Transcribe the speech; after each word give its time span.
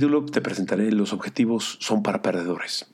Capítulo 0.00 0.24
te 0.24 0.40
presentaré 0.40 0.90
los 0.92 1.12
objetivos 1.12 1.76
son 1.78 2.02
para 2.02 2.22
perdedores. 2.22 2.86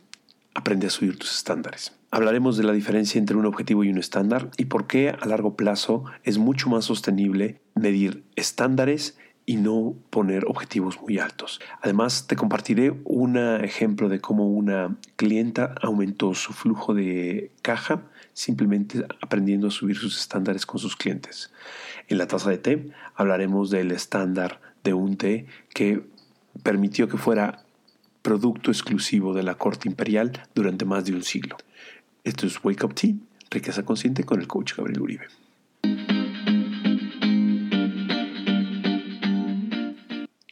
Aprende 0.56 0.88
a 0.88 0.90
subir 0.90 1.16
tus 1.16 1.36
estándares. 1.36 1.96
Hablaremos 2.10 2.56
de 2.56 2.64
la 2.64 2.72
diferencia 2.72 3.20
entre 3.20 3.36
un 3.36 3.46
objetivo 3.46 3.84
y 3.84 3.90
un 3.90 3.98
estándar 3.98 4.50
y 4.56 4.64
por 4.64 4.88
qué 4.88 5.10
a 5.10 5.24
largo 5.24 5.54
plazo 5.54 6.02
es 6.24 6.38
mucho 6.38 6.68
más 6.68 6.86
sostenible 6.86 7.60
medir 7.76 8.24
estándares 8.34 9.16
y 9.44 9.54
no 9.54 9.94
poner 10.10 10.46
objetivos 10.46 11.00
muy 11.00 11.20
altos. 11.20 11.60
Además, 11.80 12.26
te 12.26 12.34
compartiré 12.34 12.92
un 13.04 13.38
ejemplo 13.38 14.08
de 14.08 14.20
cómo 14.20 14.48
una 14.48 14.96
clienta 15.14 15.76
aumentó 15.80 16.34
su 16.34 16.54
flujo 16.54 16.92
de 16.92 17.52
caja 17.62 18.02
simplemente 18.32 19.06
aprendiendo 19.20 19.68
a 19.68 19.70
subir 19.70 19.96
sus 19.96 20.18
estándares 20.18 20.66
con 20.66 20.80
sus 20.80 20.96
clientes. 20.96 21.52
En 22.08 22.18
la 22.18 22.26
taza 22.26 22.50
de 22.50 22.58
té 22.58 22.90
hablaremos 23.14 23.70
del 23.70 23.92
estándar 23.92 24.60
de 24.82 24.92
un 24.92 25.16
té 25.16 25.46
que 25.72 26.15
permitió 26.62 27.08
que 27.08 27.16
fuera 27.16 27.64
producto 28.22 28.70
exclusivo 28.70 29.34
de 29.34 29.42
la 29.42 29.54
corte 29.54 29.88
imperial 29.88 30.32
durante 30.54 30.84
más 30.84 31.04
de 31.04 31.14
un 31.14 31.22
siglo. 31.22 31.56
Esto 32.24 32.46
es 32.46 32.62
Wake 32.64 32.84
Up 32.84 32.94
Tea, 32.94 33.14
riqueza 33.50 33.84
consciente 33.84 34.24
con 34.24 34.40
el 34.40 34.48
coach 34.48 34.74
Gabriel 34.74 35.00
Uribe. 35.00 35.26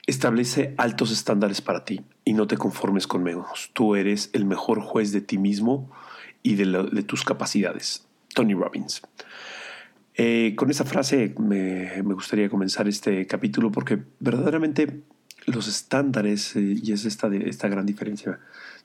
Establece 0.07 0.75
altos 0.79 1.11
estándares 1.11 1.61
para 1.61 1.85
ti 1.85 2.03
y 2.25 2.35
no 2.35 2.47
te 2.47 2.57
conformes 2.57 3.07
con 3.07 3.23
menos. 3.23 3.71
Tú 3.73 3.97
eres 3.97 4.31
el 4.33 4.45
mejor 4.45 4.81
juez 4.81 5.13
de 5.13 5.21
ti 5.21 5.39
mismo 5.39 5.91
y 6.43 6.55
de, 6.55 7.03
tus 7.03 7.25
capacidades. 7.25 8.07
Tony 8.35 8.55
Robbins. 8.55 9.03
Eh, 10.15 10.55
con 10.57 10.71
esa 10.71 10.85
frase 10.85 11.35
me, 11.39 12.01
gustaría 12.03 12.49
comenzar 12.49 12.87
este 12.87 13.27
capítulo 13.27 13.73
porque 13.73 13.99
verdaderamente 14.21 15.03
los 15.47 15.69
estándares, 15.69 16.57
eh, 16.57 16.77
y 16.83 16.93
es 16.93 17.05
esta, 17.05 17.29
esta 17.35 17.69
gran 17.69 17.87
diferencia. 17.87 18.39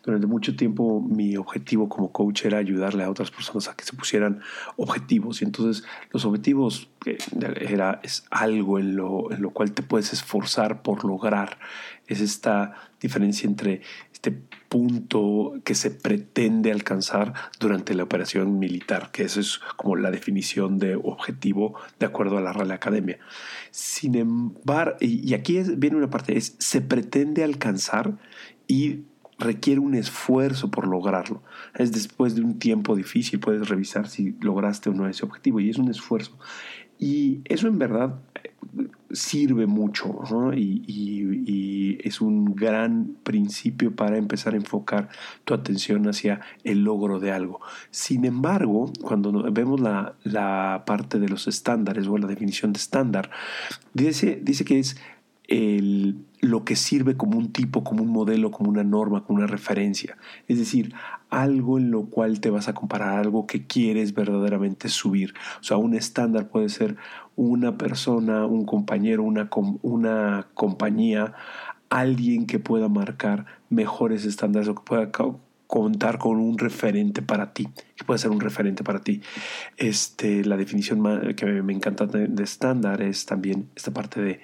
Durante 0.04 0.28
mucho 0.28 0.56
tiempo 0.56 1.02
mi 1.02 1.36
objetivo 1.36 1.90
como 1.90 2.12
coach 2.14 2.46
era 2.46 2.58
ayudarle 2.58 3.04
a 3.04 3.10
otras 3.10 3.32
personas 3.32 3.68
a 3.68 3.76
que 3.76 3.84
se 3.84 3.94
pusieran 3.94 4.40
objetivos. 4.78 5.42
Y 5.42 5.46
entonces 5.46 5.84
los 6.12 6.24
objetivos 6.24 6.90
eh, 7.06 7.18
era, 7.60 8.00
es 8.02 8.24
algo 8.30 8.80
en 8.80 8.96
lo, 8.96 9.32
en 9.32 9.42
lo 9.42 9.52
cual 9.52 9.74
te 9.74 9.84
puedes 9.84 10.14
esforzar 10.14 10.82
por 10.84 11.04
lograr. 11.04 11.60
Es 12.08 12.22
esta 12.22 12.76
diferencia 13.02 13.48
entre 13.48 13.82
este 14.22 14.32
punto 14.68 15.54
que 15.64 15.76
se 15.76 15.92
pretende 15.92 16.74
alcanzar 16.74 17.34
durante 17.58 17.94
la 17.94 18.04
operación 18.04 18.60
militar, 18.60 19.12
que 19.14 19.24
eso 19.24 19.40
es 19.40 19.60
como 19.78 19.96
la 19.96 20.12
definición 20.12 20.78
de 20.78 20.96
objetivo 20.96 21.76
de 22.00 22.06
acuerdo 22.06 22.38
a 22.38 22.42
la 22.42 22.52
Real 22.52 22.72
Academia. 22.72 23.18
Sin 23.72 24.16
embargo, 24.16 24.98
y 25.00 25.34
aquí 25.34 25.62
viene 25.78 25.96
una 25.96 26.10
parte, 26.10 26.38
es 26.38 26.58
se 26.60 26.82
pretende 26.82 27.46
alcanzar 27.46 28.18
y 28.68 29.06
requiere 29.38 29.80
un 29.80 29.96
esfuerzo 29.96 30.70
por 30.70 30.86
lograrlo. 30.86 31.42
Es 31.74 31.94
después 31.94 32.36
de 32.36 32.42
un 32.42 32.60
tiempo 32.60 32.98
difícil, 32.98 33.40
puedes 33.40 33.70
revisar 33.70 34.10
si 34.10 34.36
lograste 34.42 34.90
o 34.90 34.94
no 34.94 35.08
ese 35.08 35.24
objetivo 35.24 35.62
y 35.62 35.70
es 35.70 35.78
un 35.78 35.90
esfuerzo. 35.90 36.38
Y 36.98 37.40
eso 37.46 37.68
en 37.68 37.80
verdad 37.80 38.20
sirve 39.12 39.66
mucho 39.66 40.54
y, 40.54 41.98
es 42.04 42.22
un 42.22 42.56
gran 42.56 43.16
principio 43.24 43.96
para 43.96 44.18
empezar 44.18 44.54
a 44.54 44.58
enfocar 44.58 45.10
tu 45.44 45.54
atención 45.54 46.08
hacia 46.08 46.40
el 46.64 46.84
logro 46.84 47.20
de 47.20 47.32
algo. 47.32 47.60
Sin 47.92 48.26
embargo, 48.26 48.92
cuando 49.02 49.52
vemos 49.52 49.80
la, 49.80 50.16
la 50.24 50.84
parte 50.86 51.20
de 51.20 51.28
los 51.28 51.48
estándares 51.48 52.08
o 52.08 52.18
la 52.18 52.28
definición 52.28 52.72
de 52.74 52.80
estándar, 52.80 53.30
dice, 53.94 54.40
dice 54.42 54.64
que 54.66 54.80
es 54.80 54.98
el, 55.50 56.16
lo 56.42 56.64
que 56.64 56.76
sirve 56.76 57.18
como 57.18 57.38
un 57.38 57.52
tipo, 57.52 57.84
como 57.84 58.04
un 58.04 58.10
modelo, 58.10 58.52
como 58.52 58.70
una 58.70 58.84
norma, 58.84 59.24
como 59.26 59.40
una 59.40 59.48
referencia. 59.48 60.18
Es 60.48 60.60
decir, 60.60 60.94
algo 61.30 61.78
en 61.78 61.92
lo 61.92 62.06
cual 62.06 62.40
te 62.40 62.50
vas 62.50 62.68
a 62.68 62.74
comparar, 62.74 63.20
algo 63.20 63.48
que 63.48 63.66
quieres 63.66 64.14
verdaderamente 64.14 64.90
subir. 64.90 65.34
O 65.60 65.64
sea, 65.64 65.78
un 65.78 65.96
estándar 65.96 66.50
puede 66.50 66.70
ser 66.70 66.96
una 67.36 67.78
persona, 67.78 68.46
un 68.46 68.66
compañero, 68.66 69.24
una, 69.24 69.50
compañía, 70.54 71.34
alguien 71.90 72.46
que 72.46 72.60
pueda 72.60 72.88
marcar 72.88 73.46
mejores 73.70 74.26
estándares 74.26 74.70
o 74.70 74.76
que 74.76 74.84
pueda 74.84 75.12
contar 75.66 76.18
con 76.20 76.38
un 76.38 76.58
referente 76.58 77.22
para 77.22 77.54
ti, 77.54 77.68
que 77.96 78.04
puede 78.04 78.20
ser 78.20 78.32
un 78.32 78.40
referente 78.40 78.84
para 78.84 79.02
ti. 79.02 79.22
Este, 79.78 80.46
la 80.46 80.58
definición 80.58 81.34
que 81.36 81.46
me 81.46 81.74
encanta 81.74 82.06
de 82.06 82.44
estándar 82.44 83.02
es 83.02 83.26
también 83.26 83.70
esta 83.76 83.92
parte 83.92 84.22
de 84.22 84.42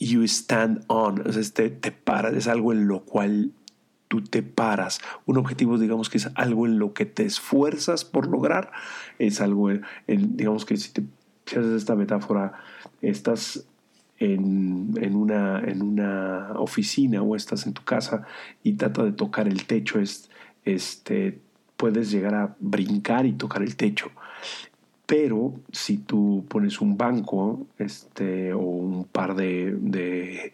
you 0.00 0.24
stand 0.24 0.82
on, 0.88 1.28
o 1.28 1.32
sea, 1.32 1.42
te, 1.54 1.70
te 1.70 1.92
paras, 1.92 2.34
es 2.34 2.48
algo 2.48 2.72
en 2.72 2.88
lo 2.88 3.04
cual 3.04 3.52
tú 4.08 4.22
te 4.22 4.42
paras. 4.42 5.00
Un 5.26 5.36
objetivo, 5.36 5.78
digamos 5.78 6.10
que 6.10 6.18
es 6.18 6.28
algo 6.34 6.66
en 6.66 6.80
lo 6.80 6.94
que 6.94 7.06
te 7.06 7.24
esfuerzas 7.24 8.04
por 8.04 8.26
lograr, 8.26 8.72
es 9.20 9.40
algo, 9.40 9.70
digamos 10.08 10.64
que 10.64 10.76
si, 10.76 10.92
te, 10.92 11.04
haces 11.46 11.74
esta 11.74 11.94
metáfora, 11.94 12.54
estás 13.02 13.66
en, 14.18 14.94
en, 15.00 15.14
una, 15.14 15.60
en 15.60 15.82
una 15.82 16.54
oficina 16.56 17.22
o 17.22 17.36
estás 17.36 17.66
en 17.66 17.72
tu 17.72 17.84
casa 17.84 18.26
y 18.64 18.72
trata 18.72 19.04
de 19.04 19.12
tocar 19.12 19.46
el 19.46 19.66
techo, 19.66 20.00
es, 20.00 20.28
este, 20.64 21.40
puedes 21.76 22.10
llegar 22.10 22.34
a 22.34 22.56
brincar 22.58 23.26
y 23.26 23.32
tocar 23.32 23.62
el 23.62 23.76
techo. 23.76 24.10
Pero 25.10 25.60
si 25.72 25.98
tú 25.98 26.46
pones 26.48 26.80
un 26.80 26.96
banco 26.96 27.66
este, 27.78 28.52
o 28.52 28.60
un 28.60 29.06
par 29.06 29.34
de, 29.34 30.52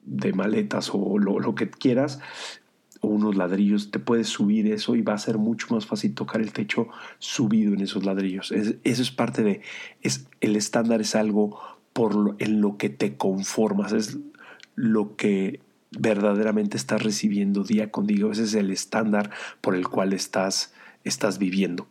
de, 0.00 0.32
maletas 0.32 0.88
o 0.94 1.18
lo, 1.18 1.54
que 1.54 1.68
quieras, 1.68 2.18
o 3.02 3.08
unos 3.08 3.36
ladrillos, 3.36 3.90
te 3.90 3.98
puedes 3.98 4.28
subir 4.28 4.72
eso 4.72 4.96
y 4.96 5.02
va 5.02 5.12
a 5.12 5.18
ser 5.18 5.36
mucho 5.36 5.66
más 5.74 5.84
fácil 5.84 6.14
tocar 6.14 6.40
el 6.40 6.54
techo 6.54 6.88
subido 7.18 7.74
en 7.74 7.82
esos 7.82 8.06
ladrillos. 8.06 8.50
eso 8.52 9.02
es 9.02 9.10
parte 9.10 9.42
de, 9.42 9.60
es, 10.00 10.26
el 10.40 10.56
estándar 10.56 11.02
es 11.02 11.14
algo 11.14 11.60
por 11.92 12.14
lo, 12.14 12.36
en 12.38 12.62
lo 12.62 12.78
que 12.78 12.88
te 12.88 13.18
conformas, 13.18 13.92
es 13.92 14.18
lo 14.76 15.14
que 15.16 15.60
verdaderamente 15.90 16.78
estás 16.78 17.02
recibiendo 17.02 17.64
día 17.64 17.90
con 17.90 18.06
día, 18.06 18.24
ese 18.32 18.44
es 18.44 18.54
el 18.54 18.70
estándar 18.70 19.28
por 19.60 19.74
el 19.74 19.88
cual 19.88 20.14
estás, 20.14 20.72
estás 21.04 21.36
viviendo. 21.38 21.86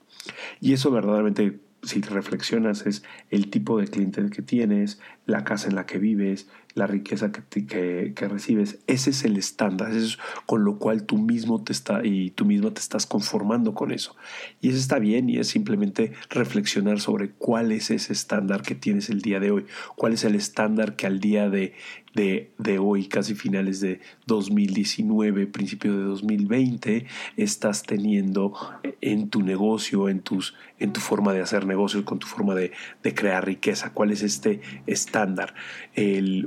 Y 0.60 0.74
eso 0.74 0.92
verdaderamente, 0.92 1.60
si 1.84 2.02
reflexionas, 2.02 2.86
es 2.86 3.04
el 3.30 3.50
tipo 3.50 3.80
de 3.80 3.88
cliente 3.88 4.30
que 4.30 4.42
tienes, 4.42 5.00
la 5.26 5.44
casa 5.44 5.68
en 5.68 5.76
la 5.76 5.86
que 5.86 5.98
vives, 5.98 6.48
la 6.74 6.88
riqueza 6.88 7.32
que, 7.32 8.14
que, 8.14 8.28
recibes. 8.28 8.80
Ese 8.88 9.10
es 9.10 9.24
el 9.26 9.38
estándar, 9.38 9.92
eso 9.92 10.06
es 10.06 10.20
con 10.46 10.64
lo 10.64 10.78
cual 10.78 11.04
tú 11.04 11.18
mismo 11.18 11.64
te 11.64 11.74
está 11.74 12.06
y 12.06 12.32
tú 12.32 12.46
mismo 12.46 12.72
te 12.72 12.80
estás 12.80 13.06
conformando 13.06 13.74
con 13.74 13.92
eso. 13.92 14.16
Y 14.62 14.70
eso 14.70 14.78
está 14.78 15.00
bien 15.00 15.30
y 15.30 15.38
es 15.38 15.48
simplemente 15.48 16.14
reflexionar 16.30 17.00
sobre 17.00 17.32
cuál 17.32 17.72
es 17.72 17.92
ese 17.92 18.14
estándar 18.14 18.62
que 18.62 18.76
tienes 18.76 19.10
el 19.10 19.22
día 19.22 19.40
de 19.40 19.52
hoy, 19.52 19.66
cuál 19.96 20.14
es 20.14 20.24
el 20.24 20.36
estándar 20.36 20.96
que 20.96 21.08
al 21.08 21.20
día 21.20 21.50
de, 21.50 21.74
de, 22.14 22.52
de 22.58 22.80
hoy, 22.80 23.08
casi 23.08 23.36
finales 23.36 23.80
de 23.80 24.00
2019, 24.28 25.48
principio 25.48 25.96
de 25.98 26.04
2020, 26.04 27.06
estás 27.38 27.84
teniendo 27.84 28.54
en 29.02 29.30
tu 29.30 29.42
negocio, 29.42 30.10
en, 30.10 30.22
tus, 30.22 30.56
en 30.80 30.94
tu 30.94 31.00
forma 31.00 31.34
de 31.34 31.42
hacer 31.42 31.66
negocios, 31.66 32.04
con 32.04 32.20
tu 32.20 32.28
forma 32.28 32.56
de, 32.56 32.72
de 33.04 33.14
crear 33.14 33.46
riqueza, 33.46 33.94
cuál 33.94 34.12
es 34.12 34.24
este 34.24 34.62
estándar. 34.88 35.54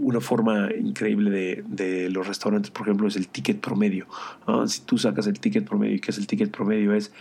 Una 0.00 0.20
forma 0.20 0.68
increíble 0.78 1.30
de, 1.30 1.64
de, 1.66 2.10
los 2.10 2.26
restaurantes, 2.26 2.70
por 2.70 2.86
ejemplo, 2.86 3.08
es 3.08 3.16
el 3.16 3.28
ticket 3.28 3.60
promedio. 3.60 4.06
Si 4.66 4.82
tú 4.82 4.98
sacas 4.98 5.26
el 5.26 5.40
ticket 5.40 5.64
promedio, 5.64 5.94
¿y 5.94 6.00
qué 6.00 6.10
es 6.10 6.18
el 6.18 6.26
ticket 6.26 6.50
promedio? 6.50 6.94
Es 6.94 7.12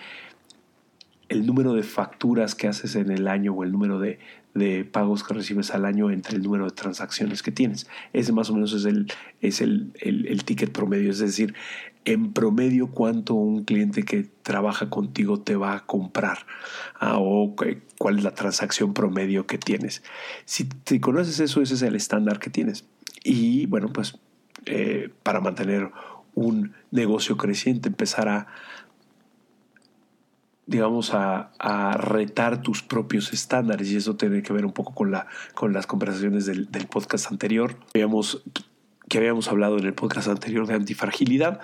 el 1.33 1.45
número 1.47 1.73
de 1.73 1.83
facturas 1.83 2.53
que 2.53 2.67
haces 2.67 2.95
en 2.95 3.09
el 3.11 3.27
año 3.27 3.53
o 3.53 3.63
el 3.63 3.71
número 3.71 3.99
de, 3.99 4.19
de, 4.53 4.85
pagos 4.85 5.23
que 5.23 5.33
recibes 5.33 5.71
al 5.71 5.83
año 5.85 6.11
entre 6.11 6.37
el 6.37 6.43
número 6.43 6.65
de 6.65 6.71
transacciones 6.71 7.41
que 7.41 7.51
tienes. 7.51 7.87
Ese 8.13 8.31
más 8.31 8.49
o 8.49 8.53
menos 8.53 8.71
es 8.73 8.85
el, 8.85 9.11
es 9.41 9.59
el, 9.59 9.91
el, 9.99 10.27
el 10.27 10.43
ticket 10.45 10.71
promedio, 10.71 11.09
es 11.09 11.19
decir, 11.19 11.55
en 12.05 12.33
promedio 12.33 12.87
cuánto 12.87 13.33
un 13.33 13.63
cliente 13.63 14.03
que 14.03 14.29
trabaja 14.43 14.89
contigo 14.89 15.39
te 15.39 15.55
va 15.55 15.75
a 15.75 15.85
comprar 15.85 16.45
ah, 16.99 17.17
o 17.19 17.55
cuál 17.97 18.17
es 18.17 18.23
la 18.23 18.35
transacción 18.35 18.93
promedio 18.93 19.47
que 19.47 19.57
tienes. 19.57 20.03
Si, 20.45 20.69
si 20.85 20.99
conoces 20.99 21.39
eso, 21.39 21.61
ese 21.61 21.73
es 21.73 21.81
el 21.81 21.95
estándar 21.95 22.39
que 22.39 22.49
tienes. 22.49 22.85
Y 23.23 23.65
bueno, 23.65 23.91
pues 23.91 24.19
eh, 24.65 25.09
para 25.23 25.39
mantener 25.39 25.89
un 26.35 26.73
negocio 26.91 27.37
creciente, 27.37 27.89
empezar 27.89 28.27
a, 28.27 28.47
digamos, 30.65 31.11
a, 31.13 31.51
retar 31.97 32.61
tus 32.61 32.83
propios 32.83 33.33
estándares 33.33 33.91
y 33.91 33.97
eso 33.97 34.15
tiene 34.15 34.41
que 34.41 34.53
ver 34.53 34.65
un 34.65 34.71
poco 34.73 34.93
con, 34.93 35.11
la, 35.11 35.27
con 35.53 35.73
las 35.73 35.87
conversaciones 35.87 36.45
del, 36.45 36.67
podcast 36.87 37.31
anterior 37.31 37.77
habíamos, 37.93 38.43
que 39.09 39.17
habíamos 39.17 39.47
hablado 39.47 39.77
en 39.77 39.85
el 39.85 39.93
podcast 39.93 40.27
anterior 40.27 40.67
de 40.67 40.75
antifragilidad 40.75 41.59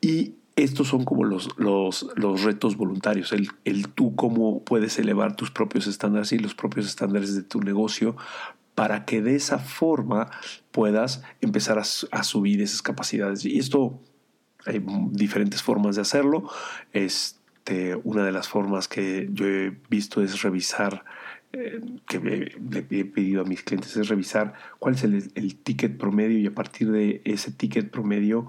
y 0.00 0.34
estos 0.56 0.88
son 0.88 1.04
como 1.04 1.24
los, 1.24 1.50
los, 1.56 2.08
los 2.16 2.42
retos 2.42 2.76
voluntarios, 2.76 3.32
el, 3.32 3.48
el, 3.64 3.88
tú 3.88 4.16
cómo 4.16 4.64
puedes 4.64 4.98
elevar 4.98 5.36
tus 5.36 5.50
propios 5.50 5.86
estándares 5.86 6.32
y 6.32 6.38
los 6.38 6.54
propios 6.54 6.86
estándares 6.86 7.34
de 7.34 7.42
tu 7.42 7.60
negocio 7.60 8.16
para 8.74 9.04
que 9.04 9.22
de 9.22 9.36
esa 9.36 9.58
forma 9.58 10.30
puedas 10.70 11.22
empezar 11.40 11.78
a, 11.78 11.82
a 11.82 12.22
subir 12.22 12.60
esas 12.62 12.82
capacidades. 12.82 13.44
Y 13.44 13.58
esto 13.58 14.00
hay 14.66 14.84
diferentes 15.10 15.62
formas 15.62 15.96
de 15.96 16.02
hacerlo. 16.02 16.48
Este, 17.68 18.00
una 18.02 18.24
de 18.24 18.32
las 18.32 18.48
formas 18.48 18.88
que 18.88 19.28
yo 19.30 19.46
he 19.46 19.76
visto 19.90 20.22
es 20.22 20.40
revisar, 20.40 21.04
eh, 21.52 21.82
que 22.06 22.18
le 22.18 22.78
he 22.78 23.04
pedido 23.04 23.42
a 23.42 23.44
mis 23.44 23.62
clientes, 23.62 23.94
es 23.94 24.08
revisar 24.08 24.54
cuál 24.78 24.94
es 24.94 25.04
el, 25.04 25.56
ticket 25.56 25.98
promedio 25.98 26.38
y 26.38 26.46
a 26.46 26.54
partir 26.54 26.90
de 26.90 27.20
ese 27.26 27.52
ticket 27.52 27.90
promedio 27.90 28.46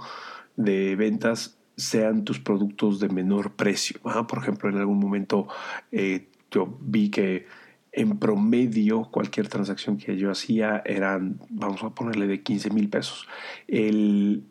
de 0.55 0.95
ventas 0.95 1.57
sean 1.75 2.23
tus 2.23 2.39
productos 2.39 3.01
de 3.01 3.09
menor 3.09 3.57
precio. 3.57 3.99
Por 4.01 4.39
ejemplo, 4.39 4.69
en 4.69 4.77
algún 4.77 4.99
momento 4.99 5.49
eh, 5.91 6.29
yo 6.49 6.77
vi 6.79 7.09
que 7.09 7.45
en 7.91 8.19
promedio 8.19 9.03
cualquier 9.11 9.49
transacción 9.49 9.97
que 9.97 10.15
yo 10.15 10.31
hacía 10.31 10.81
eran, 10.85 11.41
vamos 11.49 11.83
a 11.83 11.89
ponerle 11.89 12.25
de 12.25 12.41
15 12.41 12.69
mil 12.69 12.87
pesos. 12.87 13.27
El, 13.67 14.45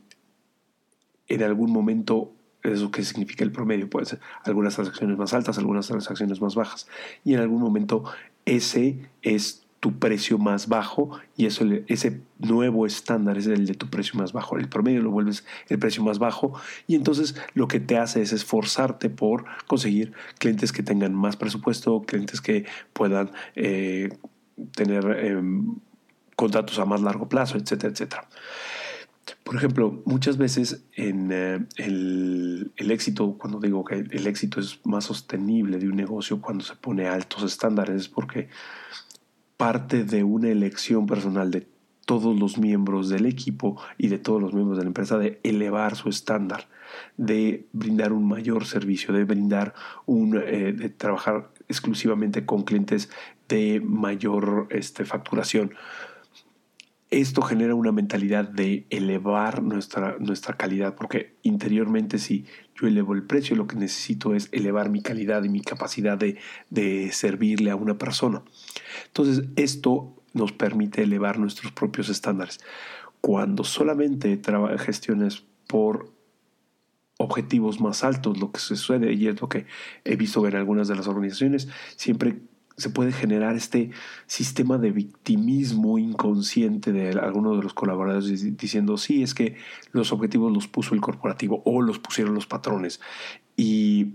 en 1.26 1.42
algún 1.42 1.72
momento 1.72 2.34
eso 2.62 2.90
que 2.90 3.02
significa 3.04 3.44
el 3.44 3.52
promedio, 3.52 3.88
puede 3.88 4.06
ser 4.06 4.20
algunas 4.44 4.74
transacciones 4.74 5.16
más 5.16 5.34
altas, 5.34 5.58
algunas 5.58 5.86
transacciones 5.86 6.40
más 6.40 6.54
bajas. 6.54 6.88
Y 7.24 7.34
en 7.34 7.40
algún 7.40 7.60
momento 7.60 8.04
ese 8.44 8.98
es 9.22 9.64
tu 9.80 9.98
precio 9.98 10.38
más 10.38 10.66
bajo 10.66 11.10
y 11.36 11.46
eso, 11.46 11.64
ese 11.86 12.20
nuevo 12.38 12.84
estándar 12.84 13.38
es 13.38 13.46
el 13.46 13.66
de 13.66 13.74
tu 13.74 13.88
precio 13.88 14.18
más 14.18 14.32
bajo. 14.32 14.56
El 14.58 14.68
promedio 14.68 15.02
lo 15.02 15.10
vuelves 15.10 15.44
el 15.68 15.78
precio 15.78 16.02
más 16.02 16.18
bajo 16.18 16.54
y 16.86 16.96
entonces 16.96 17.36
lo 17.54 17.68
que 17.68 17.78
te 17.78 17.96
hace 17.96 18.22
es 18.22 18.32
esforzarte 18.32 19.08
por 19.08 19.44
conseguir 19.66 20.12
clientes 20.38 20.72
que 20.72 20.82
tengan 20.82 21.14
más 21.14 21.36
presupuesto, 21.36 22.02
clientes 22.02 22.40
que 22.40 22.66
puedan 22.92 23.30
eh, 23.54 24.08
tener 24.74 25.04
em, 25.24 25.76
contratos 26.34 26.78
a 26.80 26.84
más 26.84 27.00
largo 27.00 27.28
plazo, 27.28 27.56
etcétera, 27.56 27.92
etcétera. 27.92 28.28
Por 29.44 29.56
ejemplo, 29.56 30.02
muchas 30.04 30.36
veces 30.36 30.84
en 30.94 31.30
eh, 31.32 31.66
el, 31.76 32.90
éxito, 32.90 33.36
cuando 33.38 33.60
digo 33.60 33.84
que 33.84 33.94
el 33.94 34.26
éxito 34.26 34.60
es 34.60 34.80
más 34.84 35.04
sostenible 35.04 35.78
de 35.78 35.88
un 35.88 35.96
negocio 35.96 36.40
cuando 36.40 36.64
se 36.64 36.76
pone 36.76 37.08
altos 37.08 37.42
estándares, 37.42 37.96
es 37.96 38.08
porque 38.08 38.48
parte 39.56 40.04
de 40.04 40.24
una 40.24 40.48
elección 40.48 41.06
personal 41.06 41.50
de 41.50 41.66
todos 42.06 42.38
los 42.38 42.56
miembros 42.56 43.10
del 43.10 43.26
equipo 43.26 43.78
y 43.98 44.08
de 44.08 44.18
todos 44.18 44.40
los 44.40 44.54
miembros 44.54 44.78
de 44.78 44.84
la 44.84 44.88
empresa 44.88 45.18
de 45.18 45.40
elevar 45.42 45.94
su 45.94 46.08
estándar, 46.08 46.68
de 47.18 47.66
brindar 47.72 48.12
un 48.14 48.26
mayor 48.26 48.64
servicio, 48.64 49.12
de 49.12 49.24
brindar 49.24 49.74
un, 50.06 50.38
eh, 50.38 50.72
de 50.72 50.88
trabajar 50.88 51.50
exclusivamente 51.68 52.46
con 52.46 52.62
clientes 52.62 53.10
de 53.48 53.82
mayor 53.84 54.68
este, 54.70 55.04
facturación 55.04 55.74
esto 57.10 57.40
genera 57.42 57.74
una 57.74 57.92
mentalidad 57.92 58.48
de 58.48 58.86
elevar 58.90 59.62
nuestra, 59.62 60.16
nuestra 60.18 60.56
calidad, 60.56 60.94
porque 60.94 61.34
interiormente 61.42 62.18
si 62.18 62.44
yo 62.74 62.86
elevo 62.86 63.14
el 63.14 63.22
precio, 63.22 63.56
lo 63.56 63.66
que 63.66 63.76
necesito 63.76 64.34
es 64.34 64.48
elevar 64.52 64.90
mi 64.90 65.00
calidad 65.00 65.42
y 65.42 65.48
mi 65.48 65.62
capacidad 65.62 66.18
de, 66.18 66.36
de 66.68 67.10
servirle 67.12 67.70
a 67.70 67.76
una 67.76 67.96
persona. 67.96 68.42
Entonces, 69.06 69.46
esto 69.56 70.14
nos 70.34 70.52
permite 70.52 71.02
elevar 71.02 71.38
nuestros 71.38 71.72
propios 71.72 72.10
estándares. 72.10 72.60
Cuando 73.20 73.64
solamente 73.64 74.40
gestiones 74.78 75.44
por 75.66 76.12
objetivos 77.18 77.80
más 77.80 78.04
altos, 78.04 78.38
lo 78.38 78.52
que 78.52 78.60
sucede, 78.60 79.12
y 79.12 79.26
es 79.26 79.40
lo 79.40 79.48
que 79.48 79.66
he 80.04 80.16
visto 80.16 80.46
en 80.46 80.54
algunas 80.54 80.88
de 80.88 80.94
las 80.94 81.08
organizaciones, 81.08 81.68
siempre 81.96 82.38
se 82.78 82.90
puede 82.90 83.12
generar 83.12 83.56
este 83.56 83.90
sistema 84.26 84.78
de 84.78 84.92
victimismo 84.92 85.98
inconsciente 85.98 86.92
de 86.92 87.10
algunos 87.10 87.56
de 87.56 87.64
los 87.64 87.74
colaboradores 87.74 88.56
diciendo, 88.56 88.96
sí, 88.96 89.22
es 89.22 89.34
que 89.34 89.56
los 89.92 90.12
objetivos 90.12 90.52
los 90.52 90.68
puso 90.68 90.94
el 90.94 91.00
corporativo 91.00 91.60
o 91.64 91.82
los 91.82 91.98
pusieron 91.98 92.34
los 92.34 92.46
patrones 92.46 93.00
y 93.56 94.14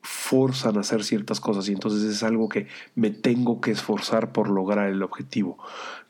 forzan 0.00 0.78
a 0.78 0.80
hacer 0.80 1.04
ciertas 1.04 1.38
cosas 1.38 1.68
y 1.68 1.72
entonces 1.72 2.02
es 2.02 2.22
algo 2.22 2.48
que 2.48 2.66
me 2.94 3.10
tengo 3.10 3.60
que 3.60 3.72
esforzar 3.72 4.32
por 4.32 4.48
lograr 4.48 4.88
el 4.88 5.02
objetivo. 5.02 5.58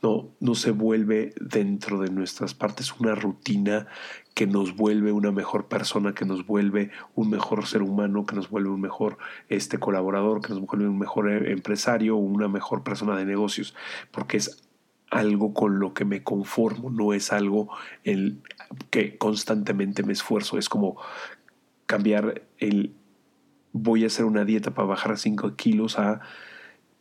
No, 0.01 0.29
no 0.39 0.55
se 0.55 0.71
vuelve 0.71 1.35
dentro 1.41 1.99
de 1.99 2.11
nuestras 2.11 2.55
partes 2.55 2.95
una 3.01 3.17
rutina 3.17 3.89
que 4.39 4.47
nos 4.47 4.77
vuelve 4.77 5.11
una 5.11 5.33
mejor 5.33 5.67
persona, 5.67 6.15
que 6.15 6.25
nos 6.25 6.47
vuelve 6.47 6.93
un 7.17 7.29
mejor 7.29 7.67
ser 7.67 7.83
humano, 7.83 8.25
que 8.25 8.37
nos 8.37 8.49
vuelve 8.49 8.71
un 8.71 8.81
mejor 8.81 9.19
este, 9.49 9.79
colaborador, 9.81 10.41
que 10.43 10.51
nos 10.51 10.61
vuelve 10.61 10.87
un 10.87 10.97
mejor 10.97 11.29
eh, 11.29 11.51
empresario 11.51 12.15
una 12.15 12.47
mejor 12.47 12.85
persona 12.85 13.17
de 13.17 13.25
negocios, 13.25 13.75
porque 14.13 14.37
es 14.37 14.63
algo 15.11 15.53
con 15.55 15.81
lo 15.81 15.93
que 15.93 16.05
me 16.05 16.23
conformo, 16.23 16.89
no 16.89 17.15
es 17.15 17.33
algo 17.33 17.69
en 18.05 18.41
que 18.91 19.19
constantemente 19.19 20.05
me 20.05 20.13
esfuerzo, 20.13 20.57
es 20.57 20.69
como 20.69 20.99
cambiar 21.87 22.43
el 22.59 22.95
voy 23.73 24.05
a 24.05 24.07
hacer 24.07 24.25
una 24.25 24.45
dieta 24.45 24.73
para 24.73 24.87
bajar 24.87 25.19
5 25.19 25.57
kilos 25.57 25.99
a 25.99 26.21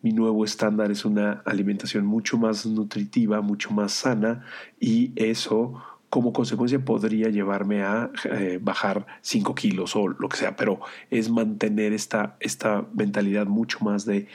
mi 0.01 0.11
nuevo 0.11 0.43
estándar. 0.43 0.89
Es 0.89 1.05
una 1.05 1.43
alimentación 1.45 2.03
mucho 2.03 2.39
más 2.39 2.65
nutritiva, 2.65 3.41
mucho 3.41 3.69
más 3.69 3.91
sana 3.91 4.43
y 4.79 5.11
eso 5.15 5.83
como 6.09 6.31
consecuencia 6.31 6.79
podría 6.79 7.29
llevarme 7.29 7.83
a 7.83 8.11
eh, 8.31 8.59
bajar 8.61 9.05
5 9.21 9.55
kilos 9.55 9.95
o 9.95 10.07
lo 10.07 10.29
que 10.29 10.37
sea, 10.37 10.55
pero 10.55 10.79
es 11.09 11.29
mantener 11.29 11.93
esta, 11.93 12.37
esta 12.39 12.85
mentalidad 12.93 13.45
mucho 13.45 13.79
más 13.81 14.05
de 14.05 14.27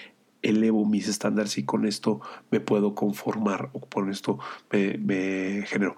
elevo 0.42 0.84
mis 0.84 1.08
estándares 1.08 1.56
y 1.56 1.64
con 1.64 1.86
esto 1.86 2.20
me 2.50 2.60
puedo 2.60 2.94
conformar 2.94 3.70
o 3.72 3.80
con 3.80 4.10
esto 4.10 4.38
me, 4.70 5.64
genero. 5.66 5.96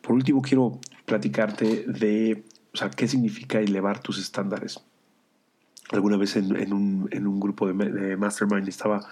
Por 0.00 0.14
último, 0.14 0.42
quiero 0.42 0.80
platicarte 1.04 1.84
de, 1.86 2.44
o 2.72 2.76
sea, 2.76 2.90
qué 2.90 3.06
significa 3.06 3.60
elevar 3.60 4.00
tus 4.00 4.18
estándares. 4.18 4.80
Alguna 5.90 6.16
vez 6.16 6.34
en, 6.36 6.72
un, 6.72 7.08
en 7.12 7.26
un, 7.26 7.38
grupo 7.38 7.70
de 7.70 8.16
Mastermind 8.16 8.66
estaba 8.66 9.06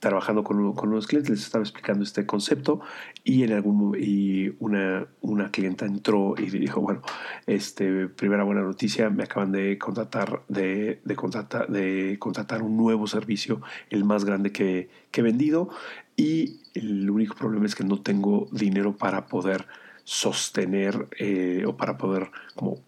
trabajando 0.00 0.42
con, 0.42 0.72
con, 0.74 0.88
unos 0.88 1.06
clientes, 1.06 1.30
les 1.30 1.44
estaba 1.44 1.62
explicando 1.62 2.02
este 2.02 2.26
concepto 2.26 2.80
y 3.22 3.44
en 3.44 3.52
algún 3.52 3.96
y 3.98 4.48
una, 4.58 5.06
una 5.20 5.50
clienta 5.50 5.86
entró 5.86 6.34
y 6.36 6.50
dijo, 6.50 6.80
bueno, 6.80 7.02
este, 7.46 8.08
primera 8.08 8.42
buena 8.42 8.62
noticia, 8.62 9.10
me 9.10 9.24
acaban 9.24 9.52
de 9.52 9.78
contratar, 9.78 10.42
de, 10.48 11.00
de, 11.04 11.16
contratar, 11.16 11.68
de 11.68 12.16
contratar 12.18 12.62
un 12.62 12.76
nuevo 12.76 13.06
servicio, 13.06 13.60
el 13.90 14.04
más 14.04 14.24
grande 14.24 14.52
que, 14.52 14.88
que 15.10 15.20
he 15.20 15.24
vendido 15.24 15.68
y 16.16 16.60
el 16.74 17.08
único 17.10 17.34
problema 17.34 17.66
es 17.66 17.74
que 17.74 17.84
no 17.84 18.00
tengo 18.00 18.48
dinero 18.52 18.96
para 18.96 19.26
poder 19.26 19.66
sostener 20.04 21.08
eh, 21.18 21.64
o 21.66 21.76
para 21.76 21.96
poder 21.96 22.30
como 22.54 22.80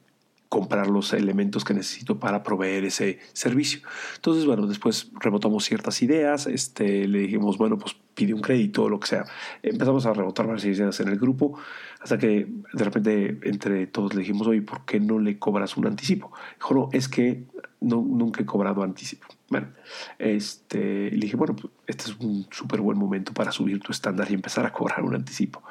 comprar 0.52 0.90
los 0.90 1.14
elementos 1.14 1.64
que 1.64 1.73
necesito 1.73 2.18
para 2.18 2.42
proveer 2.42 2.85
ese 2.85 3.21
servicio. 3.32 3.80
Entonces, 4.16 4.44
bueno, 4.44 4.66
después 4.66 5.11
rebotamos 5.18 5.64
ciertas 5.64 6.02
ideas, 6.02 6.47
este, 6.47 7.09
le 7.09 7.21
dijimos, 7.21 7.56
bueno, 7.56 7.78
pues 7.78 7.97
pide 8.14 8.35
un 8.35 8.42
crédito 8.42 8.82
o 8.82 8.90
lo 8.90 9.00
que 9.00 9.06
sea. 9.06 9.25
Empezamos 9.62 10.04
a 10.04 10.12
rebotar 10.12 10.47
varias 10.47 10.66
ideas 10.66 11.00
en 11.00 11.09
el 11.09 11.18
grupo 11.18 11.59
hasta 12.02 12.18
que 12.18 12.49
de 12.71 12.85
repente 12.85 13.38
entre 13.44 13.87
todos 13.87 14.12
le 14.12 14.21
dijimos, 14.21 14.47
oye, 14.47 14.61
¿por 14.61 14.85
qué 14.85 15.00
no 15.00 15.18
le 15.18 15.38
cobras 15.38 15.78
un 15.78 15.87
anticipo? 15.87 16.30
Dijo, 16.56 16.75
no, 16.75 16.88
es 16.92 17.09
que 17.09 17.44
no, 17.80 18.04
nunca 18.06 18.42
he 18.42 18.44
cobrado 18.44 18.82
anticipo. 18.82 19.28
Bueno, 19.49 19.68
este, 20.18 21.12
le 21.12 21.16
dije, 21.16 21.37
bueno, 21.37 21.56
pues, 21.56 21.73
este 21.87 22.11
es 22.11 22.16
un 22.18 22.47
súper 22.50 22.82
buen 22.82 22.99
momento 22.99 23.32
para 23.32 23.52
subir 23.52 23.80
tu 23.80 23.90
estándar 23.90 24.30
y 24.30 24.35
empezar 24.35 24.66
a 24.66 24.73
cobrar 24.75 25.02
un 25.02 25.14
anticipo. 25.14 25.62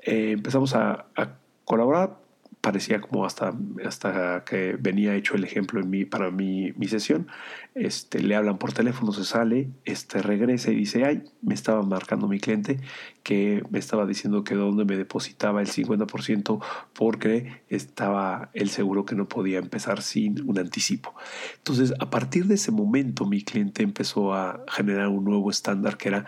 Eh, 0.00 0.30
empezamos 0.32 0.74
a, 0.74 1.08
a 1.14 1.36
colaborar, 1.66 2.23
parecía 2.64 2.98
como 2.98 3.26
hasta, 3.26 3.54
hasta 3.84 4.42
que 4.46 4.78
venía 4.80 5.14
hecho 5.14 5.34
el 5.34 5.44
ejemplo 5.44 5.82
en 5.82 5.90
mí, 5.90 6.06
para 6.06 6.30
mi, 6.30 6.72
mi 6.72 6.88
sesión. 6.88 7.28
Este, 7.74 8.22
le 8.22 8.34
hablan 8.34 8.56
por 8.56 8.72
teléfono, 8.72 9.12
se 9.12 9.24
sale, 9.24 9.68
este, 9.84 10.22
regresa 10.22 10.70
y 10.70 10.76
dice, 10.76 11.04
ay, 11.04 11.24
me 11.42 11.52
estaba 11.52 11.82
marcando 11.82 12.26
mi 12.26 12.40
cliente 12.40 12.80
que 13.22 13.62
me 13.68 13.78
estaba 13.78 14.06
diciendo 14.06 14.44
que 14.44 14.54
donde 14.54 14.86
me 14.86 14.96
depositaba 14.96 15.60
el 15.60 15.68
50% 15.68 16.64
porque 16.94 17.60
estaba 17.68 18.48
el 18.54 18.70
seguro 18.70 19.04
que 19.04 19.14
no 19.14 19.28
podía 19.28 19.58
empezar 19.58 20.00
sin 20.00 20.48
un 20.48 20.58
anticipo. 20.58 21.14
Entonces, 21.58 21.92
a 22.00 22.08
partir 22.08 22.46
de 22.46 22.54
ese 22.54 22.72
momento, 22.72 23.26
mi 23.26 23.42
cliente 23.42 23.82
empezó 23.82 24.32
a 24.32 24.64
generar 24.68 25.08
un 25.08 25.24
nuevo 25.24 25.50
estándar 25.50 25.98
que 25.98 26.08
era 26.08 26.24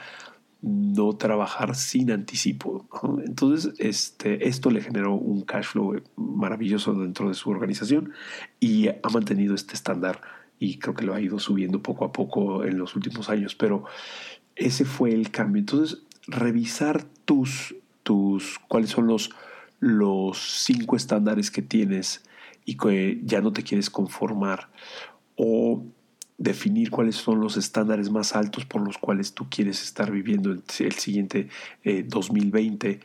no 0.63 1.13
trabajar 1.15 1.75
sin 1.75 2.11
anticipo. 2.11 2.87
Entonces, 3.25 3.75
este, 3.79 4.49
esto 4.49 4.71
le 4.71 4.81
generó 4.81 5.15
un 5.15 5.43
cash 5.43 5.67
flow 5.67 6.03
maravilloso 6.17 6.95
dentro 6.95 7.29
de 7.29 7.35
su 7.35 7.51
organización 7.51 8.13
y 8.59 8.89
ha 8.89 9.09
mantenido 9.13 9.55
este 9.55 9.75
estándar 9.75 10.21
y 10.59 10.79
creo 10.79 10.95
que 10.95 11.05
lo 11.05 11.15
ha 11.15 11.21
ido 11.21 11.39
subiendo 11.39 11.83
poco 11.83 12.05
a 12.05 12.13
poco 12.13 12.65
en 12.65 12.79
los 12.79 12.97
últimos 12.97 13.29
años, 13.29 13.55
pero 13.55 13.85
ese 14.55 14.85
fue 14.85 15.13
el 15.13 15.31
cambio. 15.31 15.61
Entonces, 15.61 16.03
revisar 16.27 17.05
tus, 17.25 17.77
tus 18.03 18.59
cuáles 18.69 18.91
son 18.91 19.07
los, 19.07 19.31
los 19.79 20.39
cinco 20.39 20.97
estándares 20.97 21.51
que 21.51 21.63
tienes 21.63 22.25
y 22.65 22.77
que 22.77 23.21
ya 23.23 23.41
no 23.41 23.53
te 23.53 23.63
quieres 23.63 23.91
conformar 23.91 24.71
o 25.37 25.85
definir 26.39 26.91
cuáles 26.91 27.17
son 27.17 27.41
los 27.41 27.57
estándares 27.57 28.11
más 28.11 28.35
altos 28.37 28.65
por 28.67 28.83
los 28.83 28.99
cuales 28.99 29.33
tú 29.33 29.49
quieres 29.49 29.83
estar 29.83 30.11
viviendo 30.11 30.51
el, 30.51 30.63
siguiente 30.93 31.49
2020 31.85 32.91
eh, 32.91 33.01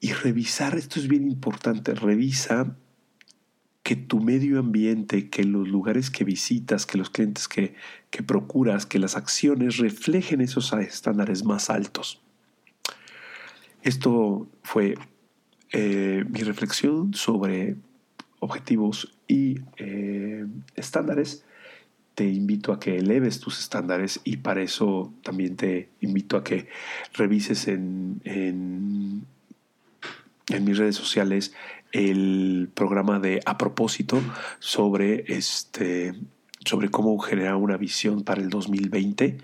y 0.00 0.12
revisar, 0.12 0.76
esto 0.76 1.00
es 1.00 1.08
bien 1.08 1.28
importante, 1.30 1.94
revisa 1.94 2.76
que 3.82 3.96
tu 3.96 4.20
medio 4.20 4.60
ambiente, 4.60 5.28
que 5.28 5.44
los 5.44 5.68
lugares 5.68 6.10
que 6.10 6.24
visitas, 6.24 6.86
que 6.86 6.98
los 6.98 7.10
clientes 7.10 7.48
que, 7.48 7.74
que 8.10 8.22
procuras, 8.22 8.86
que 8.86 8.98
las 9.00 9.16
acciones 9.16 9.78
reflejen 9.78 10.40
esos 10.40 10.72
estándares 10.72 11.44
más 11.44 11.70
altos. 11.70 12.20
Esto 13.82 14.48
fue 14.62 14.94
eh, 15.72 16.24
mi 16.28 16.40
reflexión 16.42 17.14
sobre 17.14 17.76
objetivos 18.38 19.14
y 19.26 19.60
eh, 19.78 20.46
estándares. 20.76 21.44
Te 22.14 22.24
invito 22.24 22.72
a 22.72 22.80
que 22.80 22.98
eleves 22.98 23.40
tus 23.40 23.58
estándares 23.58 24.20
y 24.24 24.38
para 24.38 24.62
eso 24.62 25.12
también 25.22 25.56
te 25.56 25.88
invito 26.00 26.36
a 26.36 26.44
que 26.44 26.68
revises 27.14 27.68
en, 27.68 28.20
en, 28.24 29.26
mis 30.64 30.76
redes 30.76 30.96
sociales 30.96 31.54
el 31.92 32.68
programa 32.74 33.18
de 33.18 33.40
A 33.46 33.56
propósito 33.56 34.20
sobre 34.58 35.24
este 35.28 36.14
sobre 36.64 36.90
cómo 36.90 37.18
generar 37.18 37.56
una 37.56 37.76
visión 37.76 38.22
para 38.22 38.40
el 38.40 38.48
2020 38.48 39.38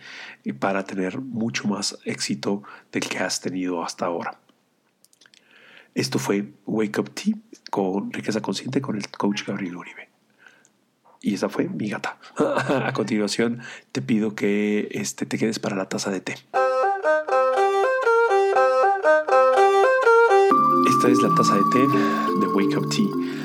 y 0.44 0.52
para 0.52 0.84
tener 0.84 1.18
mucho 1.20 1.66
más 1.66 1.98
éxito 2.04 2.62
del 2.92 3.08
que 3.08 3.18
has 3.18 3.40
tenido 3.40 3.82
hasta 3.82 4.06
ahora. 4.06 4.38
Esto 5.94 6.20
fue 6.20 6.52
Wake 6.64 7.00
Up 7.00 7.10
Tea 7.10 7.34
con 7.70 8.12
Riqueza 8.12 8.40
Consciente 8.40 8.80
con 8.80 8.96
el 8.96 9.08
coach 9.08 9.44
Gabriel 9.44 9.76
Uribe. 9.76 10.07
Y 11.20 11.34
esa 11.34 11.48
fue 11.48 11.68
mi 11.68 11.88
gata. 11.88 12.18
A 12.36 12.92
continuación 12.92 13.60
te 13.92 14.02
pido 14.02 14.34
que 14.34 14.88
este, 14.92 15.26
te 15.26 15.38
quedes 15.38 15.58
para 15.58 15.76
la 15.76 15.88
taza 15.88 16.10
de 16.10 16.20
té. 16.20 16.34
Esta 20.88 21.08
es 21.08 21.18
la 21.22 21.34
taza 21.34 21.54
de 21.54 21.62
té 21.72 21.78
de 22.40 22.46
Wake 22.46 22.76
Up 22.76 22.88
Tea. 22.88 23.38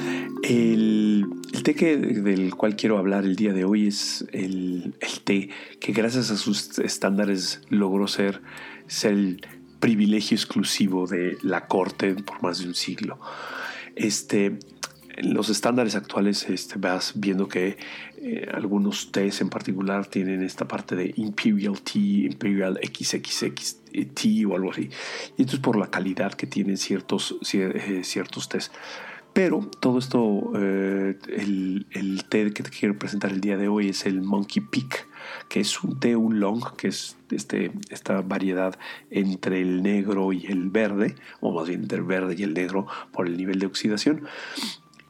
El, 0.44 1.26
té 1.64 1.74
que, 1.74 1.96
del 1.96 2.56
cual 2.56 2.76
quiero 2.76 2.98
hablar 2.98 3.24
el 3.24 3.36
día 3.36 3.54
de 3.54 3.64
hoy 3.64 3.88
es 3.88 4.26
el, 4.34 4.96
té 5.24 5.50
que 5.80 5.94
gracias 5.94 6.32
a 6.32 6.38
sus 6.38 6.80
estándares 6.80 7.62
logró 7.70 8.08
ser, 8.08 8.42
ser 8.88 9.14
el 9.14 9.48
privilegio 9.80 10.36
exclusivo 10.36 11.08
de 11.08 11.38
la 11.42 11.68
corte 11.68 12.16
por 12.16 12.42
más 12.44 12.60
de 12.60 12.68
un 12.68 12.76
siglo. 12.76 13.20
Este, 13.96 14.60
en 15.16 15.34
los 15.34 15.50
estándares 15.50 15.96
actuales 15.96 16.50
este, 16.50 16.78
vas 16.78 17.14
viendo 17.16 17.48
que 17.48 17.78
eh, 18.18 18.48
algunos 18.54 19.12
tés 19.12 19.42
en 19.42 19.50
particular 19.50 20.06
tienen 20.08 20.42
esta 20.44 20.68
parte 20.68 20.96
de 20.96 21.14
Imperial 21.18 21.82
Tea, 21.82 22.26
Imperial 22.26 22.80
XXX 22.84 23.78
Tea 24.14 24.48
o 24.48 24.56
algo 24.56 24.72
así. 24.72 24.90
Y 25.38 25.44
esto 25.44 25.56
es 25.56 25.62
por 25.62 25.78
la 25.78 25.88
calidad 25.88 26.34
que 26.34 26.48
tienen 26.48 26.78
ciertos, 26.78 27.36
eh, 27.54 28.02
ciertos 28.04 28.50
tés. 28.50 28.72
Pero 29.34 29.68
todo 29.80 29.98
esto, 29.98 30.52
eh, 30.56 31.18
el, 31.28 32.24
té 32.30 32.54
que 32.54 32.62
te 32.62 32.70
quiero 32.70 33.00
presentar 33.00 33.32
el 33.32 33.42
día 33.42 33.58
de 33.58 33.68
hoy 33.68 33.90
es 33.90 34.06
el 34.06 34.22
Monkey 34.22 34.62
Peak, 34.62 35.08
que 35.50 35.60
es 35.60 35.84
un 35.84 36.00
té 36.00 36.12
long, 36.14 36.76
que 36.78 36.90
es 36.90 37.18
este, 37.32 37.72
esta 37.90 38.22
variedad 38.22 38.78
entre 39.10 39.60
el 39.62 39.82
negro 39.82 40.34
y 40.34 40.46
el 40.46 40.70
verde, 40.70 41.16
o 41.42 41.52
más 41.52 41.68
bien 41.68 41.82
entre 41.82 41.98
el 41.98 42.04
verde 42.04 42.36
y 42.38 42.44
el 42.44 42.54
negro 42.54 42.86
por 43.12 43.26
el 43.26 43.36
nivel 43.36 43.58
de 43.58 43.66
oxidación. 43.66 44.28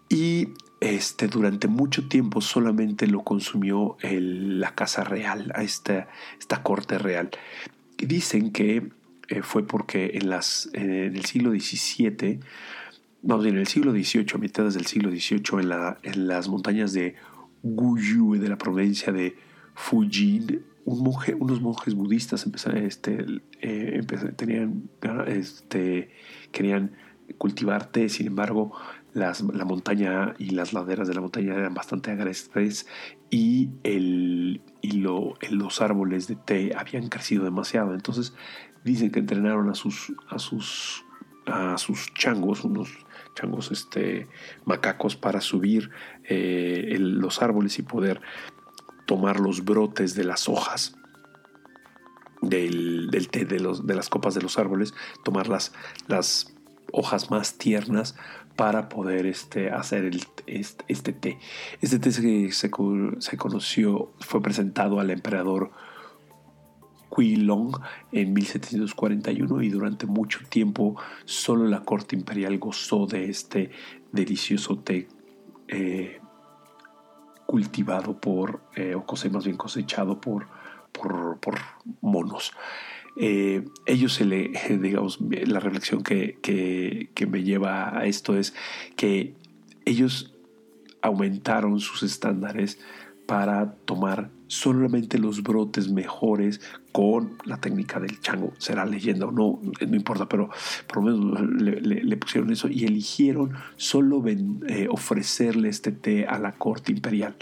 Y 0.09 0.49
este, 0.79 1.27
durante 1.27 1.67
mucho 1.67 2.07
tiempo 2.07 2.41
solamente 2.41 3.07
lo 3.07 3.23
consumió 3.23 3.97
la 4.01 4.75
Casa 4.75 5.03
Real, 5.03 5.53
esta, 5.57 6.09
esta 6.39 6.61
corte 6.61 6.97
real. 6.97 7.31
Dicen 7.97 8.51
que 8.51 8.89
eh, 9.29 9.41
fue 9.41 9.65
porque 9.65 10.11
en, 10.15 10.29
las, 10.29 10.69
en 10.73 11.15
el 11.15 11.25
siglo 11.25 11.51
XVII, 11.51 12.39
no, 13.21 13.43
en 13.45 13.57
el 13.57 13.67
siglo 13.67 13.93
XVIII, 13.93 14.25
a 14.33 14.37
mitad 14.37 14.63
del 14.65 14.85
siglo 14.85 15.09
XVIII, 15.09 15.61
en, 15.61 15.69
la, 15.69 15.97
en 16.03 16.27
las 16.27 16.49
montañas 16.49 16.91
de 16.91 17.15
Guyu, 17.63 18.35
de 18.35 18.49
la 18.49 18.57
provincia 18.57 19.13
de 19.13 19.37
Fujin, 19.75 20.63
un 20.85 21.01
monje, 21.01 21.33
unos 21.33 21.61
monjes 21.61 21.93
budistas 21.93 22.45
empezaron, 22.45 22.83
este, 22.83 23.25
eh, 23.61 24.01
tenían, 24.35 24.89
este, 25.27 26.09
querían 26.51 26.91
cultivar 27.37 27.85
té, 27.89 28.09
sin 28.09 28.27
embargo, 28.27 28.73
la 29.13 29.65
montaña 29.65 30.33
y 30.37 30.51
las 30.51 30.73
laderas 30.73 31.07
de 31.07 31.13
la 31.13 31.21
montaña 31.21 31.53
eran 31.53 31.73
bastante 31.73 32.11
agrestes 32.11 32.87
y, 33.29 33.69
el, 33.83 34.61
y 34.81 34.91
los 34.91 35.81
árboles 35.81 36.27
de 36.27 36.35
té 36.35 36.71
habían 36.75 37.09
crecido 37.09 37.43
demasiado. 37.43 37.93
Entonces 37.93 38.33
dicen 38.83 39.11
que 39.11 39.19
entrenaron 39.19 39.69
a 39.69 39.75
sus, 39.75 40.13
a 40.29 40.39
sus, 40.39 41.05
a 41.45 41.77
sus 41.77 42.13
changos, 42.13 42.63
unos 42.63 42.89
changos 43.35 43.71
este, 43.71 44.27
macacos, 44.65 45.15
para 45.15 45.41
subir 45.41 45.89
eh, 46.23 46.95
los 46.99 47.41
árboles 47.41 47.79
y 47.79 47.83
poder 47.83 48.21
tomar 49.05 49.39
los 49.39 49.63
brotes 49.63 50.15
de 50.15 50.23
las 50.23 50.47
hojas 50.47 50.95
del, 52.41 53.27
té, 53.31 53.45
de, 53.45 53.59
los, 53.59 53.85
de 53.87 53.95
las 53.95 54.09
copas 54.09 54.35
de 54.35 54.41
los 54.41 54.57
árboles, 54.59 54.93
tomar 55.23 55.47
las, 55.47 55.73
las 56.07 56.52
hojas 56.93 57.29
más 57.31 57.57
tiernas 57.57 58.15
para 58.55 58.87
poder 58.87 59.25
este, 59.25 59.71
hacer 59.71 60.05
el, 60.05 60.23
este, 60.45 61.13
té. 61.13 61.39
Este 61.81 61.99
té 61.99 62.11
se, 62.11 62.51
se, 62.51 63.37
conoció, 63.37 64.13
fue 64.19 64.41
presentado 64.41 64.99
al 64.99 65.09
emperador 65.09 65.71
Long 67.17 67.77
en 68.11 68.33
1741 68.33 69.61
y 69.61 69.69
durante 69.69 70.05
mucho 70.05 70.39
tiempo 70.49 70.95
solo 71.25 71.67
la 71.67 71.81
corte 71.81 72.15
imperial 72.15 72.57
gozó 72.57 73.05
de 73.05 73.29
este 73.29 73.71
delicioso 74.11 74.79
té 74.79 75.07
eh, 75.67 76.19
cultivado 77.45 78.19
por, 78.19 78.61
eh, 78.75 78.95
o 78.95 79.05
más 79.31 79.45
bien 79.45 79.57
cosechado 79.57 80.19
por, 80.19 80.47
por, 80.91 81.39
por 81.39 81.59
monos. 82.01 82.51
Eh, 83.15 83.63
ellos 83.85 84.13
se 84.13 84.25
le, 84.25 84.51
digamos, 84.81 85.19
la 85.21 85.59
reflexión 85.59 86.03
que, 86.03 86.37
que, 86.41 87.27
me 87.27 87.43
lleva 87.43 87.97
a 87.97 88.05
esto 88.05 88.37
es 88.37 88.53
que 88.95 89.33
ellos 89.85 90.33
aumentaron 91.01 91.79
sus 91.79 92.03
estándares 92.03 92.79
para 93.25 93.73
tomar 93.85 94.29
solamente 94.47 95.17
los 95.17 95.41
brotes 95.41 95.89
mejores 95.89 96.61
con 96.91 97.37
la 97.45 97.57
técnica 97.57 97.99
del 97.99 98.19
chango. 98.19 98.53
Será 98.57 98.85
leyenda 98.85 99.25
o 99.25 99.31
no, 99.31 99.59
no 99.63 99.95
importa, 99.95 100.27
pero 100.27 100.49
por 100.87 100.97
lo 100.97 101.03
menos 101.03 101.41
le, 101.61 102.17
pusieron 102.17 102.51
eso 102.51 102.67
y 102.69 102.85
eligieron 102.85 103.53
solo 103.75 104.23
eh, 104.27 104.87
ofrecerle 104.89 105.69
este 105.69 105.91
té 105.91 106.25
a 106.25 106.37
la 106.37 106.53
corte 106.53 106.91
imperial 106.91 107.35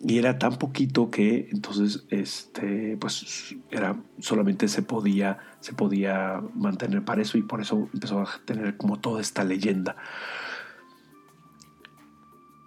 y 0.00 0.18
era 0.18 0.38
tan 0.38 0.56
poquito 0.56 1.10
que 1.10 1.48
entonces 1.50 2.04
este 2.10 2.96
pues 3.00 3.56
era 3.70 3.96
solamente 4.20 4.68
se 4.68 4.82
podía 4.82 5.38
se 5.60 5.72
podía 5.72 6.40
mantener 6.54 7.04
para 7.04 7.22
eso 7.22 7.36
y 7.36 7.42
por 7.42 7.60
eso 7.60 7.88
empezó 7.92 8.20
a 8.20 8.28
tener 8.44 8.76
como 8.76 9.00
toda 9.00 9.20
esta 9.20 9.44
leyenda. 9.44 9.96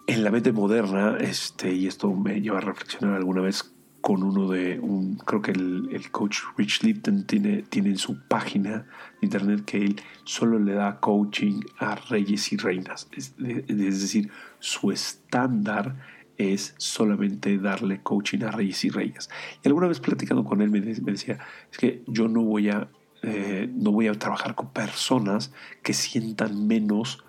En 0.06 0.24
la 0.24 0.30
mente 0.30 0.52
moderna 0.52 1.16
este 1.20 1.72
y 1.72 1.86
esto 1.86 2.12
me 2.12 2.40
lleva 2.40 2.58
a 2.58 2.60
reflexionar 2.60 3.16
alguna 3.16 3.40
vez 3.40 3.72
con 4.02 4.24
uno 4.24 4.48
de 4.48 4.80
un 4.80 5.16
creo 5.16 5.40
que 5.40 5.52
el, 5.52 6.10
coach 6.10 6.38
Rich 6.58 6.82
Lipton 6.82 7.24
tiene, 7.24 7.62
tiene 7.62 7.90
en 7.90 7.98
su 7.98 8.20
página 8.26 8.84
de 9.20 9.26
internet 9.26 9.64
que 9.64 9.78
él 9.78 10.02
solo 10.24 10.58
le 10.58 10.74
da 10.74 10.98
coaching 10.98 11.60
a 11.78 11.94
reyes 11.94 12.52
y 12.52 12.56
reinas. 12.56 13.08
Es 13.12 13.36
decir 13.38 14.28
su 14.58 14.90
estándar 14.90 15.94
es 16.42 16.74
solamente 16.78 17.58
darle 17.58 18.02
coaching 18.02 18.42
a 18.42 18.50
reyes 18.50 18.84
y 18.84 18.90
reyes. 18.90 19.30
Y 19.62 19.68
alguna 19.68 19.88
vez 19.88 20.00
platicando 20.00 20.44
con 20.44 20.60
él 20.62 20.70
me, 20.70 20.80
decía, 20.80 21.38
es 21.70 21.78
que 21.78 22.02
yo 22.06 22.28
no 22.28 22.42
voy 22.42 22.70
a, 22.70 22.88
eh, 23.22 23.70
no 23.72 23.92
voy 23.92 24.08
a 24.08 24.14
trabajar 24.14 24.54
con 24.54 24.70
personas 24.70 25.52
que 25.82 25.94
sientan 25.94 26.66
menos 26.66 27.24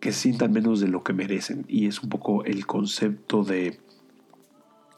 que 0.00 0.12
sientan 0.12 0.52
menos 0.52 0.80
de 0.80 0.88
lo 0.88 1.02
que 1.02 1.14
merecen. 1.14 1.64
Y 1.66 1.86
es 1.86 2.02
un 2.02 2.10
poco 2.10 2.44
el 2.44 2.66
concepto 2.66 3.42
de 3.42 3.80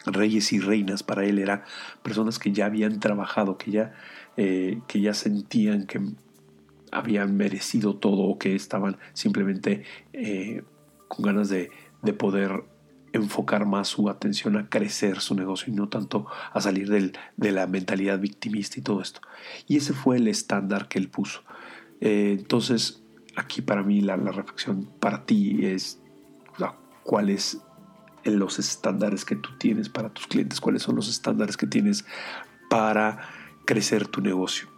reyes 0.04 0.52
y 0.52 0.59
reinas 0.59 1.04
para 1.04 1.25
él 1.25 1.38
eran 1.38 1.62
personas 2.02 2.40
que 2.40 2.50
ya 2.50 2.66
habían 2.66 2.99
trabajado, 2.99 3.56
que 3.56 3.71
ya, 3.71 3.95
eh, 4.37 4.80
que 4.88 5.00
ya 5.00 5.14
sentían 5.14 5.87
que 5.87 6.00
habían 6.90 7.37
merecido 7.37 7.97
todo 7.97 8.23
o 8.23 8.37
que 8.37 8.56
estaban 8.56 8.97
simplemente 9.12 9.85
eh, 10.12 10.64
con 11.09 11.25
ganas 11.25 11.49
de, 11.49 11.71
de, 12.02 12.12
poder 12.12 12.64
enfocar 13.12 13.66
más 13.66 13.88
su 13.88 14.08
atención 14.10 14.56
a 14.56 14.68
crecer 14.68 15.20
su 15.20 15.34
negocio 15.34 15.72
y 15.72 15.76
no 15.76 15.88
tanto 15.88 16.26
a 16.52 16.60
salir 16.60 16.90
del, 16.90 17.16
de 17.36 17.52
la 17.52 17.66
mentalidad 17.66 18.18
victimista 18.18 18.78
y 18.78 18.82
todo 18.82 19.00
esto. 19.00 19.20
Y 19.66 19.76
ese 19.76 19.94
fue 19.94 20.16
el 20.16 20.28
estándar 20.28 20.88
que 20.88 20.98
él 20.98 21.08
puso. 21.08 21.42
Eh, 22.00 22.36
entonces, 22.38 23.02
aquí 23.36 23.62
para 23.62 23.82
mí 23.82 24.00
la, 24.00 24.16
reflexión 24.16 24.88
para 25.00 25.24
ti 25.24 25.64
es 25.64 26.00
cuál 27.04 27.30
es 27.30 27.58
los 28.24 28.58
estándares 28.58 29.24
que 29.24 29.36
tú 29.36 29.50
tienes 29.58 29.88
para 29.88 30.08
tus 30.08 30.26
clientes, 30.26 30.60
cuáles 30.60 30.82
son 30.82 30.96
los 30.96 31.08
estándares 31.08 31.56
que 31.56 31.68
tienes 31.68 32.04
para 32.68 33.20
crecer 33.64 34.08
tu 34.08 34.20
negocio. 34.20 34.68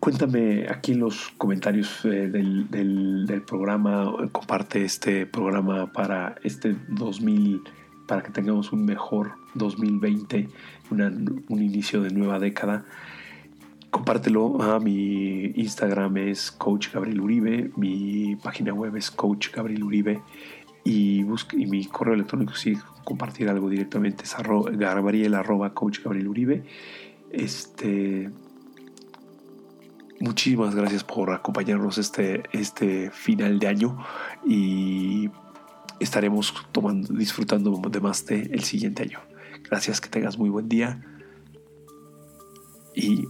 Cuéntame 0.00 0.66
aquí 0.66 0.92
en 0.92 1.00
los 1.00 1.28
comentarios 1.36 2.06
eh, 2.06 2.28
del, 2.30 3.42
programa, 3.46 4.10
comparte 4.32 4.82
este 4.82 5.26
programa 5.26 5.92
para 5.92 6.36
este 6.42 6.74
2000, 6.88 7.60
para 8.06 8.22
que 8.22 8.30
tengamos 8.30 8.72
un 8.72 8.86
mejor 8.86 9.32
2020, 9.54 10.48
un 10.90 11.62
inicio 11.62 12.02
de 12.02 12.10
nueva 12.12 12.38
década. 12.38 12.86
Compártelo 13.90 14.62
a 14.62 14.80
mi 14.80 15.52
Instagram 15.56 16.16
es 16.16 16.50
Coach 16.50 16.92
Gabriel 16.94 17.20
Uribe, 17.20 17.70
mi 17.76 18.36
página 18.36 18.72
web 18.72 18.96
es 18.96 19.10
Coach 19.10 19.50
Gabriel 19.52 19.84
Uribe 19.84 20.22
y, 20.82 21.26
y 21.52 21.66
mi 21.66 21.84
correo 21.84 22.14
electrónico 22.14 22.54
si 22.54 22.74
compartir 23.04 23.50
algo 23.50 23.68
directamente 23.68 24.24
es 24.24 24.34
gabriel 24.72 25.34
arroba 25.34 25.74
coach 25.74 26.00
Uribe. 26.06 26.62
Este, 27.30 28.30
muchísimas 30.20 30.74
gracias 30.74 31.02
por 31.02 31.32
acompañarnos 31.32 31.98
este, 31.98 32.42
este 32.52 33.10
final 33.10 33.58
de 33.58 33.66
año 33.66 33.98
y 34.46 35.30
estaremos 35.98 36.54
tomando, 36.72 37.12
disfrutando 37.14 37.80
de 37.90 38.00
más 38.00 38.26
de 38.26 38.42
el 38.52 38.62
siguiente 38.62 39.02
año. 39.02 39.20
Gracias, 39.68 40.00
que 40.00 40.08
tengas 40.08 40.38
muy 40.38 40.50
buen 40.50 40.68
día 40.68 41.02
y 42.94 43.26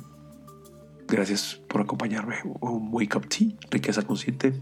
gracias 1.07 1.61
por 1.69 1.81
acompañarme. 1.81 2.37
Un 2.61 2.89
Wake 2.93 3.17
Up 3.17 3.29
Tea, 3.29 3.49
riqueza 3.71 4.03
consciente. 4.03 4.55